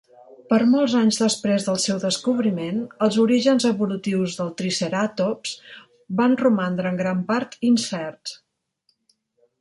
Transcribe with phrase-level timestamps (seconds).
[0.51, 5.53] Per molts anys després del seu descobriment, els orígens evolutius del "Triceratops"
[6.23, 8.39] van romandre en gran part incerts.